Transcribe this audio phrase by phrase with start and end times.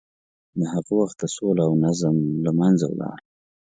[0.59, 3.17] له هغه وخته سوله او نظم له منځه ولاړ.